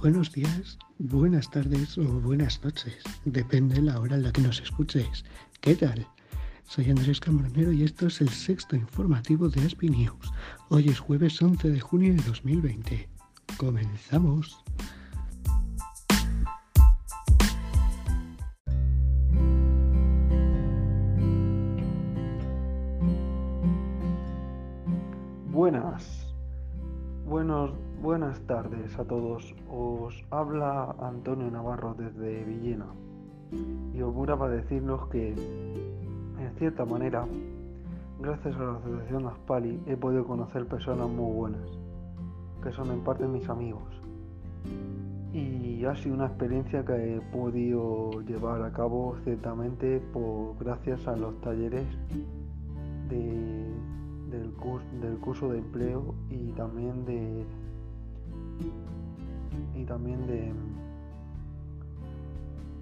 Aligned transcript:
Buenos 0.00 0.32
días, 0.32 0.78
buenas 0.98 1.48
tardes 1.50 1.96
o 1.96 2.02
buenas 2.02 2.64
noches, 2.64 2.96
depende 3.24 3.76
de 3.76 3.82
la 3.82 4.00
hora 4.00 4.16
en 4.16 4.24
la 4.24 4.32
que 4.32 4.40
nos 4.40 4.60
escuches. 4.60 5.24
¿Qué 5.60 5.76
tal? 5.76 6.08
Soy 6.64 6.90
Andrés 6.90 7.20
Camaronero 7.20 7.70
y 7.70 7.84
esto 7.84 8.08
es 8.08 8.20
el 8.20 8.30
sexto 8.30 8.74
informativo 8.74 9.48
de 9.48 9.64
Aspi 9.64 9.90
News. 9.90 10.32
Hoy 10.70 10.88
es 10.88 10.98
jueves 10.98 11.40
11 11.40 11.70
de 11.70 11.80
junio 11.80 12.14
de 12.14 12.22
2020. 12.22 13.08
Comenzamos. 13.58 14.64
Buenas, 25.60 26.34
buenos, 27.26 27.72
buenas 28.00 28.40
tardes 28.46 28.98
a 28.98 29.04
todos. 29.04 29.54
Os 29.68 30.24
habla 30.30 30.96
Antonio 30.98 31.50
Navarro 31.50 31.92
desde 31.92 32.44
Villena 32.44 32.86
y 33.92 34.00
os 34.00 34.14
voy 34.14 34.26
a 34.30 34.48
decirnos 34.48 35.06
que, 35.08 35.34
en 35.34 36.54
cierta 36.56 36.86
manera, 36.86 37.26
gracias 38.20 38.56
a 38.56 38.58
la 38.58 38.76
Asociación 38.76 39.26
Aspali 39.26 39.82
he 39.84 39.98
podido 39.98 40.24
conocer 40.24 40.64
personas 40.64 41.10
muy 41.10 41.30
buenas, 41.30 41.68
que 42.62 42.72
son 42.72 42.90
en 42.90 43.04
parte 43.04 43.26
mis 43.26 43.46
amigos. 43.50 44.00
Y 45.34 45.84
ha 45.84 45.94
sido 45.94 46.14
una 46.14 46.28
experiencia 46.28 46.86
que 46.86 47.16
he 47.16 47.20
podido 47.20 48.22
llevar 48.22 48.62
a 48.62 48.72
cabo 48.72 49.14
ciertamente 49.24 50.00
por 50.10 50.56
gracias 50.58 51.06
a 51.06 51.16
los 51.16 51.38
talleres 51.42 51.86
de 53.10 53.59
del 54.40 54.52
curso, 54.52 54.86
del 55.00 55.18
curso 55.18 55.48
de 55.50 55.58
empleo 55.58 56.14
y 56.30 56.52
también 56.52 57.04
de 57.04 57.44
y 59.74 59.84
también 59.84 60.26
de 60.26 60.52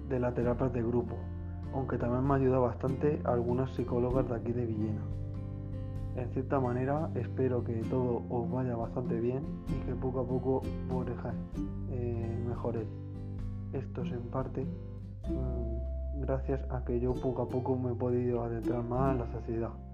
de 0.09 0.19
la 0.19 0.33
terapia 0.33 0.69
de 0.69 0.81
grupo 0.81 1.15
aunque 1.73 1.97
también 1.97 2.25
me 2.27 2.35
ayuda 2.35 2.59
bastante 2.59 3.21
algunas 3.25 3.69
psicólogas 3.71 4.27
de 4.27 4.35
aquí 4.35 4.51
de 4.51 4.65
Villena. 4.65 5.01
En 6.15 6.27
cierta 6.31 6.59
manera 6.59 7.11
espero 7.13 7.63
que 7.63 7.73
todo 7.83 8.23
os 8.29 8.51
vaya 8.51 8.75
bastante 8.75 9.19
bien 9.19 9.43
y 9.67 9.85
que 9.85 9.93
poco 9.93 10.21
a 10.21 10.27
poco 10.27 10.61
por 10.89 11.05
eh, 11.91 12.43
mejoréis 12.47 12.87
esto 13.73 14.01
es 14.01 14.11
en 14.11 14.23
parte. 14.31 14.65
Mm, 15.29 16.21
gracias 16.21 16.59
a 16.71 16.83
que 16.83 16.99
yo 16.99 17.13
poco 17.13 17.43
a 17.43 17.47
poco 17.47 17.75
me 17.75 17.91
he 17.91 17.95
podido 17.95 18.43
adentrar 18.43 18.83
más 18.83 19.13
en 19.13 19.19
la 19.19 19.31
sociedad 19.31 19.88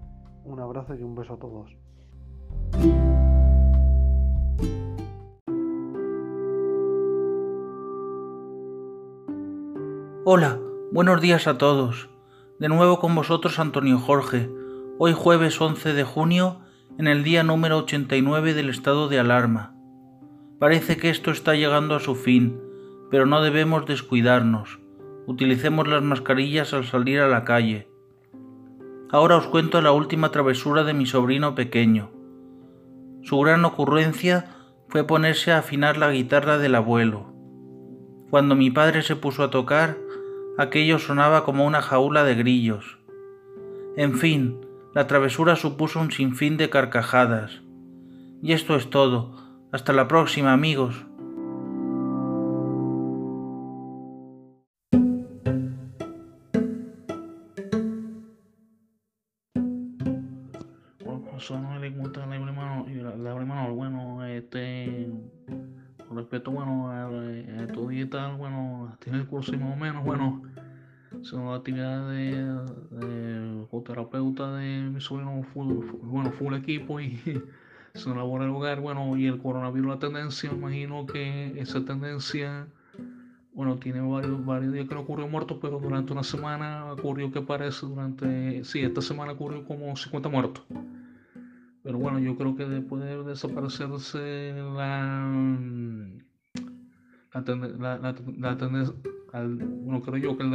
un 0.46 0.60
abrazo 0.60 0.94
y 0.94 1.02
un 1.02 1.14
beso 1.14 1.34
a 1.34 1.38
todos. 1.38 1.76
Hola, 10.24 10.58
buenos 10.92 11.20
días 11.20 11.46
a 11.46 11.58
todos. 11.58 12.08
De 12.58 12.68
nuevo 12.68 13.00
con 13.00 13.14
vosotros 13.14 13.58
Antonio 13.58 13.98
Jorge. 13.98 14.50
Hoy 14.98 15.12
jueves 15.12 15.60
11 15.60 15.92
de 15.92 16.04
junio, 16.04 16.60
en 16.98 17.06
el 17.06 17.22
día 17.22 17.42
número 17.42 17.78
89 17.78 18.54
del 18.54 18.70
estado 18.70 19.08
de 19.08 19.18
alarma. 19.18 19.74
Parece 20.58 20.96
que 20.96 21.10
esto 21.10 21.30
está 21.30 21.54
llegando 21.54 21.94
a 21.94 22.00
su 22.00 22.14
fin, 22.14 22.58
pero 23.10 23.26
no 23.26 23.42
debemos 23.42 23.84
descuidarnos. 23.84 24.80
Utilicemos 25.26 25.86
las 25.86 26.02
mascarillas 26.02 26.72
al 26.72 26.86
salir 26.86 27.20
a 27.20 27.28
la 27.28 27.44
calle. 27.44 27.88
Ahora 29.10 29.36
os 29.36 29.46
cuento 29.46 29.80
la 29.80 29.92
última 29.92 30.30
travesura 30.30 30.82
de 30.82 30.92
mi 30.92 31.06
sobrino 31.06 31.54
pequeño. 31.54 32.10
Su 33.22 33.38
gran 33.38 33.64
ocurrencia 33.64 34.56
fue 34.88 35.04
ponerse 35.04 35.52
a 35.52 35.58
afinar 35.58 35.96
la 35.96 36.10
guitarra 36.10 36.58
del 36.58 36.74
abuelo. 36.74 37.32
Cuando 38.30 38.56
mi 38.56 38.70
padre 38.70 39.02
se 39.02 39.14
puso 39.14 39.44
a 39.44 39.50
tocar, 39.50 39.96
aquello 40.58 40.98
sonaba 40.98 41.44
como 41.44 41.64
una 41.66 41.82
jaula 41.82 42.24
de 42.24 42.34
grillos. 42.34 42.98
En 43.96 44.18
fin, 44.18 44.60
la 44.92 45.06
travesura 45.06 45.56
supuso 45.56 46.00
un 46.00 46.10
sinfín 46.10 46.56
de 46.56 46.68
carcajadas. 46.68 47.62
Y 48.42 48.52
esto 48.52 48.74
es 48.76 48.90
todo. 48.90 49.36
Hasta 49.72 49.92
la 49.92 50.08
próxima, 50.08 50.52
amigos. 50.52 51.06
Son 61.46 61.80
le 61.80 61.90
gusta 61.90 62.26
la 62.26 62.34
hermano, 62.34 62.86
la 62.88 63.36
hermano, 63.36 63.72
bueno, 63.72 64.24
este, 64.24 65.08
con 66.08 66.16
respecto, 66.16 66.50
bueno, 66.50 66.90
a, 66.90 67.06
a 67.06 67.62
estudio 67.62 68.04
y 68.04 68.08
tal, 68.08 68.36
bueno, 68.36 68.96
tiene 69.00 69.18
el 69.18 69.26
curso 69.26 69.54
y 69.54 69.58
más 69.58 69.72
o 69.72 69.76
menos, 69.76 70.04
bueno, 70.04 70.42
son 71.22 71.54
actividades 71.54 72.68
de, 72.90 73.06
de 73.06 73.82
terapeuta 73.84 74.56
de 74.56 74.90
mi 74.90 75.00
sobrino, 75.00 75.40
full, 75.54 75.84
bueno, 76.02 76.32
full 76.32 76.54
equipo 76.54 76.98
y 76.98 77.20
son 77.94 78.16
labor 78.16 78.42
el 78.42 78.50
hogar, 78.50 78.80
bueno, 78.80 79.16
y 79.16 79.26
el 79.26 79.38
coronavirus, 79.38 79.86
la 79.86 79.98
tendencia, 80.00 80.50
imagino 80.50 81.06
que 81.06 81.60
esa 81.60 81.84
tendencia, 81.84 82.66
bueno, 83.52 83.76
tiene 83.76 84.00
varios, 84.00 84.44
varios 84.44 84.72
días 84.72 84.88
que 84.88 84.96
no 84.96 85.02
ocurrió 85.02 85.28
muertos, 85.28 85.58
pero 85.62 85.78
durante 85.78 86.12
una 86.12 86.24
semana 86.24 86.92
ocurrió 86.92 87.30
que 87.30 87.40
parece, 87.40 87.86
durante, 87.86 88.64
sí, 88.64 88.80
esta 88.80 89.00
semana 89.00 89.32
ocurrió 89.32 89.64
como 89.64 89.94
50 89.94 90.28
muertos. 90.28 90.64
Pero 91.86 91.98
bueno, 91.98 92.18
yo 92.18 92.36
creo 92.36 92.56
que 92.56 92.64
de 92.64 93.22
desaparecerse 93.22 94.52
la, 94.74 95.24
la, 97.32 97.98
la, 98.00 98.14
la 98.38 98.56
tendencia, 98.56 98.92
bueno, 99.32 100.02
creo 100.02 100.16
yo 100.16 100.36
que 100.36 100.42
al 100.42 100.50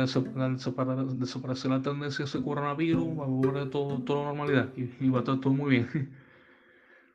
desaparecer 1.19 1.71
la 1.71 1.81
tendencia 1.81 2.25
ese 2.25 2.43
coronavirus 2.43 3.17
va 3.17 3.23
a 3.23 3.27
volver 3.27 3.69
todo, 3.69 3.99
toda 3.99 4.25
normalidad 4.25 4.71
y, 4.75 5.07
va 5.07 5.19
a 5.19 5.21
estar 5.21 5.39
todo 5.39 5.53
muy 5.53 5.69
bien. 5.69 5.87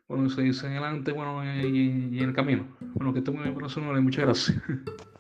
Bueno, 0.09 0.31
se 0.31 0.41
dice 0.41 0.69
en 0.69 0.75
adelante, 0.75 1.11
bueno, 1.11 1.45
y, 1.45 2.19
en 2.21 2.29
el 2.29 2.33
camino. 2.33 2.65
Bueno, 2.95 3.13
que 3.13 3.19
esté 3.19 3.33
muy 3.33 3.43
bien, 3.43 3.55
personal, 3.57 4.01
muchas 4.01 4.25
gracias. 4.25 4.63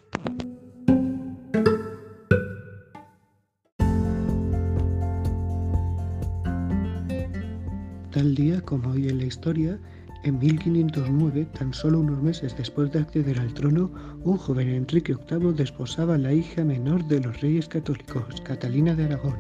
Tal 8.17 8.35
día 8.35 8.63
como 8.63 8.93
hoy 8.93 9.11
en 9.11 9.19
la 9.19 9.27
historia, 9.27 9.79
en 10.25 10.39
1509, 10.39 11.47
tan 11.53 11.75
solo 11.75 12.01
unos 12.01 12.23
meses 12.23 12.57
después 12.57 12.91
de 12.91 13.01
acceder 13.01 13.39
al 13.39 13.53
trono, 13.53 13.91
un 14.25 14.39
joven 14.39 14.71
Enrique 14.71 15.15
VIII 15.29 15.53
desposaba 15.53 16.15
a 16.15 16.19
la 16.19 16.33
hija 16.33 16.65
menor 16.65 17.07
de 17.09 17.21
los 17.21 17.39
reyes 17.43 17.69
católicos, 17.69 18.41
Catalina 18.41 18.95
de 18.95 19.05
Aragón. 19.05 19.37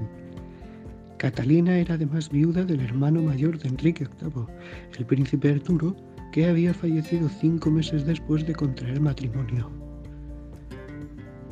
Catalina 1.16 1.78
era 1.78 1.94
además 1.94 2.28
viuda 2.28 2.66
del 2.66 2.81
hermano 2.81 3.22
mayor 3.22 3.59
de 3.59 3.70
Enrique 3.70 4.06
VIII, 4.20 4.44
el 4.98 5.06
príncipe 5.06 5.53
Arturo, 5.53 5.97
que 6.32 6.44
había 6.44 6.75
fallecido 6.75 7.31
cinco 7.31 7.70
meses 7.70 8.04
después 8.04 8.47
de 8.47 8.54
contraer 8.54 9.00
matrimonio. 9.00 9.70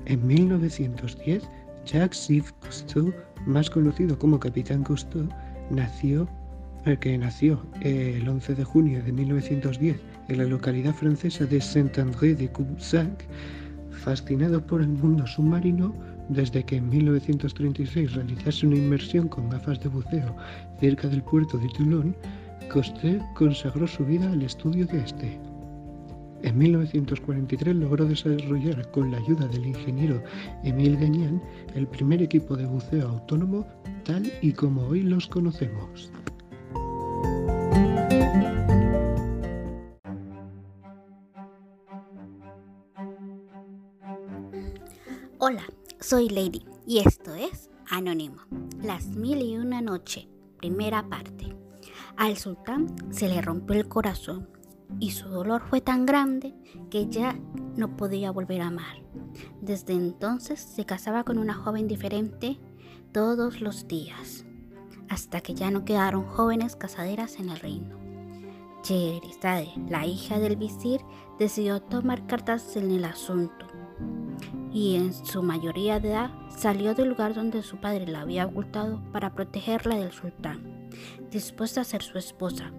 En 0.05 0.27
1910, 0.27 1.43
Jacques-Yves 1.87 2.53
Cousteau, 2.61 3.15
más 3.47 3.71
conocido 3.71 4.19
como 4.19 4.39
Capitán 4.39 4.84
Cousteau, 4.84 5.27
nació 5.71 6.29
que 7.00 7.17
nació 7.17 7.65
el 7.81 8.28
11 8.28 8.55
de 8.55 8.65
junio 8.65 9.03
de 9.03 9.11
1910 9.11 9.97
en 10.28 10.39
la 10.39 10.45
localidad 10.45 10.95
francesa 10.95 11.47
de 11.47 11.61
Saint-André 11.61 12.34
de 12.34 12.49
Cubzac, 12.49 13.25
fascinado 13.91 14.65
por 14.65 14.83
el 14.83 14.89
mundo 14.89 15.27
submarino, 15.27 15.95
desde 16.28 16.63
que 16.63 16.77
en 16.77 16.89
1936 16.91 18.13
realizase 18.13 18.66
una 18.66 18.77
inmersión 18.77 19.28
con 19.28 19.48
gafas 19.48 19.81
de 19.81 19.89
buceo 19.89 20.36
cerca 20.78 21.09
del 21.09 21.22
puerto 21.22 21.57
de 21.59 21.69
Toulon, 21.69 22.15
Cousteau 22.71 23.19
consagró 23.34 23.86
su 23.86 24.04
vida 24.04 24.31
al 24.31 24.42
estudio 24.42 24.86
de 24.86 24.98
este. 24.98 25.39
En 26.42 26.59
1943 26.59 27.75
logró 27.77 28.04
desarrollar 28.04 28.91
con 28.91 29.10
la 29.10 29.16
ayuda 29.16 29.48
del 29.48 29.66
ingeniero 29.66 30.22
Émile 30.63 30.98
Gagnan 30.98 31.42
el 31.75 31.86
primer 31.86 32.22
equipo 32.22 32.57
de 32.57 32.66
buceo 32.66 33.09
autónomo 33.09 33.66
tal 34.04 34.31
y 34.42 34.53
como 34.53 34.83
hoy 34.83 35.03
los 35.03 35.27
conocemos. 35.27 36.10
Hola, 45.47 45.65
soy 46.01 46.31
Lady 46.31 46.65
y 46.87 47.01
esto 47.01 47.35
es 47.35 47.69
Anónimo, 47.91 48.39
las 48.81 49.09
mil 49.09 49.43
y 49.43 49.59
una 49.59 49.83
noche, 49.83 50.27
primera 50.57 51.07
parte. 51.11 51.55
Al 52.17 52.39
sultán 52.39 52.87
se 53.11 53.29
le 53.29 53.43
rompió 53.43 53.77
el 53.77 53.87
corazón 53.87 54.49
y 55.01 55.11
su 55.11 55.29
dolor 55.29 55.63
fue 55.69 55.83
tan 55.83 56.07
grande 56.07 56.55
que 56.91 57.11
ya 57.11 57.39
no 57.77 57.95
podía 57.95 58.31
volver 58.31 58.63
a 58.63 58.69
amar. 58.69 59.03
Desde 59.61 59.93
entonces 59.93 60.61
se 60.61 60.87
casaba 60.87 61.25
con 61.25 61.37
una 61.37 61.53
joven 61.53 61.89
diferente 61.89 62.59
todos 63.13 63.61
los 63.61 63.87
días, 63.87 64.47
hasta 65.11 65.43
que 65.43 65.53
ya 65.53 65.71
no 65.71 65.85
quedaron 65.85 66.25
jóvenes 66.25 66.75
casaderas 66.75 67.39
en 67.39 67.51
el 67.51 67.61
reino. 67.61 67.99
Cherizade, 68.81 69.75
la 69.91 70.07
hija 70.07 70.39
del 70.39 70.57
visir, 70.57 71.03
decidió 71.39 71.83
tomar 71.83 72.27
cartas 72.27 72.77
en 72.77 72.91
el 72.91 73.05
asunto 73.05 73.67
y 74.74 74.97
en 74.97 75.15
su 75.15 75.42
mayoría 75.42 76.00
de 76.00 76.10
edad 76.10 76.30
salió 76.48 76.94
del 76.94 77.10
lugar 77.10 77.32
donde 77.32 77.62
su 77.62 77.76
padre 77.76 78.09
la 78.09 78.22
había 78.22 78.44
ocultado 78.44 79.00
para 79.12 79.32
protegerla 79.32 79.97
del 79.97 80.10
sultán, 80.10 80.91
dispuesta 81.30 81.80
a 81.80 81.84
ser 81.84 82.03
su 82.03 82.18
esposa, 82.18 82.72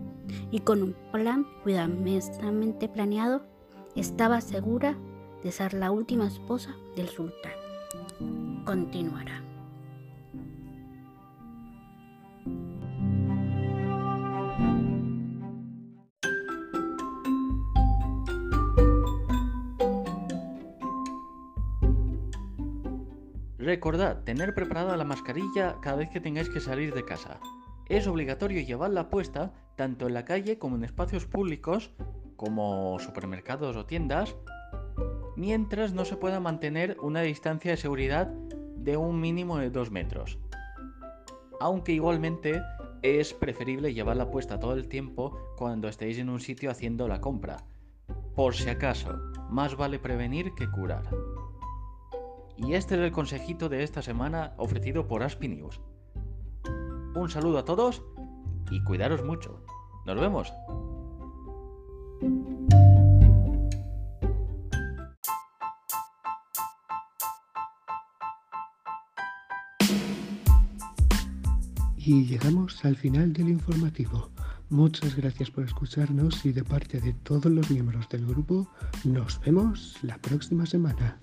y 0.51 0.59
con 0.59 0.83
un 0.83 0.95
plan 1.13 1.47
cuidadosamente 1.63 2.89
planeado, 2.89 3.43
estaba 3.95 4.41
segura 4.41 4.97
de 5.41 5.51
ser 5.53 5.73
la 5.73 5.89
última 5.89 6.27
esposa 6.27 6.75
del 6.97 7.07
sultán. 7.07 7.53
Continuará. 8.65 9.54
Recordad 23.57 24.23
tener 24.23 24.53
preparada 24.53 24.97
la 24.97 25.05
mascarilla 25.05 25.77
cada 25.81 25.97
vez 25.97 26.09
que 26.09 26.19
tengáis 26.19 26.49
que 26.49 26.59
salir 26.59 26.93
de 26.93 27.05
casa. 27.05 27.39
Es 27.87 28.05
obligatorio 28.07 28.61
llevarla 28.61 29.09
puesta 29.09 29.53
tanto 29.75 30.07
en 30.07 30.13
la 30.13 30.25
calle 30.25 30.57
como 30.57 30.75
en 30.75 30.83
espacios 30.83 31.25
públicos 31.25 31.91
como 32.35 32.99
supermercados 32.99 33.77
o 33.77 33.85
tiendas, 33.85 34.35
mientras 35.37 35.93
no 35.93 36.03
se 36.03 36.17
pueda 36.17 36.39
mantener 36.39 36.97
una 37.01 37.21
distancia 37.21 37.71
de 37.71 37.77
seguridad 37.77 38.27
de 38.27 38.97
un 38.97 39.21
mínimo 39.21 39.57
de 39.57 39.69
2 39.69 39.89
metros. 39.89 40.37
Aunque 41.61 41.93
igualmente 41.93 42.61
es 43.01 43.33
preferible 43.33 43.93
llevarla 43.93 44.31
puesta 44.31 44.59
todo 44.59 44.73
el 44.73 44.89
tiempo 44.89 45.37
cuando 45.57 45.87
estéis 45.87 46.17
en 46.17 46.29
un 46.29 46.41
sitio 46.41 46.71
haciendo 46.71 47.07
la 47.07 47.21
compra. 47.21 47.63
Por 48.35 48.53
si 48.53 48.69
acaso, 48.69 49.17
más 49.49 49.77
vale 49.77 49.99
prevenir 49.99 50.53
que 50.55 50.69
curar. 50.69 51.03
Y 52.57 52.73
este 52.73 52.95
es 52.95 53.01
el 53.01 53.11
consejito 53.11 53.69
de 53.69 53.83
esta 53.83 54.01
semana 54.01 54.53
ofrecido 54.57 55.07
por 55.07 55.23
Aspi 55.23 55.47
News. 55.49 55.81
Un 57.15 57.29
saludo 57.29 57.59
a 57.59 57.65
todos 57.65 58.03
y 58.71 58.83
cuidaros 58.83 59.23
mucho. 59.23 59.61
Nos 60.05 60.19
vemos. 60.19 60.53
Y 71.97 72.25
llegamos 72.25 72.85
al 72.85 72.95
final 72.95 73.33
del 73.33 73.49
informativo. 73.49 74.29
Muchas 74.69 75.15
gracias 75.15 75.51
por 75.51 75.63
escucharnos 75.63 76.45
y 76.45 76.51
de 76.51 76.63
parte 76.63 76.99
de 76.99 77.13
todos 77.13 77.45
los 77.45 77.69
miembros 77.69 78.07
del 78.09 78.25
grupo, 78.25 78.67
nos 79.03 79.39
vemos 79.41 79.97
la 80.01 80.17
próxima 80.17 80.65
semana. 80.65 81.19